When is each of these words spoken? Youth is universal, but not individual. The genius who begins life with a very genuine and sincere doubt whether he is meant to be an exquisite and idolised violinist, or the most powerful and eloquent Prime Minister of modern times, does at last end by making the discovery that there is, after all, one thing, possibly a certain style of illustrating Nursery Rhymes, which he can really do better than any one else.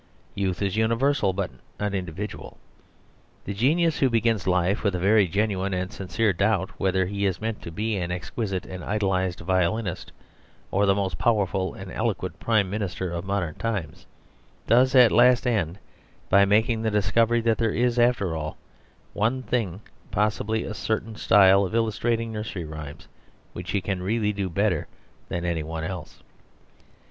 Youth 0.33 0.63
is 0.63 0.75
universal, 0.77 1.31
but 1.31 1.51
not 1.79 1.93
individual. 1.93 2.57
The 3.45 3.53
genius 3.53 3.99
who 3.99 4.09
begins 4.09 4.47
life 4.47 4.83
with 4.83 4.95
a 4.95 4.99
very 4.99 5.27
genuine 5.27 5.75
and 5.75 5.91
sincere 5.93 6.33
doubt 6.33 6.71
whether 6.79 7.05
he 7.05 7.27
is 7.27 7.39
meant 7.39 7.61
to 7.61 7.69
be 7.71 7.97
an 7.97 8.11
exquisite 8.11 8.65
and 8.65 8.83
idolised 8.83 9.41
violinist, 9.41 10.11
or 10.71 10.87
the 10.87 10.95
most 10.95 11.19
powerful 11.19 11.75
and 11.75 11.91
eloquent 11.91 12.39
Prime 12.39 12.67
Minister 12.67 13.11
of 13.11 13.25
modern 13.25 13.53
times, 13.53 14.07
does 14.65 14.95
at 14.95 15.11
last 15.11 15.45
end 15.45 15.77
by 16.29 16.45
making 16.45 16.81
the 16.81 16.89
discovery 16.89 17.41
that 17.41 17.59
there 17.59 17.69
is, 17.69 17.99
after 17.99 18.35
all, 18.35 18.57
one 19.13 19.43
thing, 19.43 19.81
possibly 20.09 20.63
a 20.63 20.73
certain 20.73 21.15
style 21.15 21.63
of 21.63 21.75
illustrating 21.75 22.31
Nursery 22.31 22.65
Rhymes, 22.65 23.07
which 23.53 23.69
he 23.69 23.81
can 23.81 24.01
really 24.01 24.33
do 24.33 24.49
better 24.49 24.87
than 25.29 25.45
any 25.45 25.61
one 25.61 25.83
else. 25.83 26.23